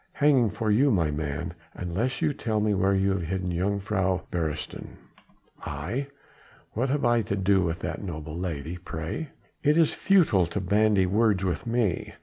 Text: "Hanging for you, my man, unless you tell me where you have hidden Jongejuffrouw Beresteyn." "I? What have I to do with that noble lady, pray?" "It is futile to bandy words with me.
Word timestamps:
"Hanging 0.13 0.49
for 0.49 0.71
you, 0.71 0.89
my 0.89 1.11
man, 1.11 1.53
unless 1.75 2.23
you 2.23 2.33
tell 2.33 2.59
me 2.59 2.73
where 2.73 2.95
you 2.95 3.11
have 3.11 3.21
hidden 3.21 3.51
Jongejuffrouw 3.51 4.31
Beresteyn." 4.31 4.97
"I? 5.63 6.07
What 6.73 6.89
have 6.89 7.05
I 7.05 7.21
to 7.21 7.35
do 7.35 7.61
with 7.61 7.81
that 7.81 8.03
noble 8.03 8.35
lady, 8.35 8.79
pray?" 8.83 9.29
"It 9.61 9.77
is 9.77 9.93
futile 9.93 10.47
to 10.47 10.59
bandy 10.59 11.05
words 11.05 11.43
with 11.43 11.67
me. 11.67 12.15